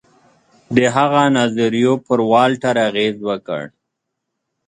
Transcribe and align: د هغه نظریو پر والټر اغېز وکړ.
د 0.75 0.77
هغه 0.95 1.23
نظریو 1.37 1.93
پر 2.05 2.19
والټر 2.31 2.75
اغېز 2.89 3.15
وکړ. 3.29 3.61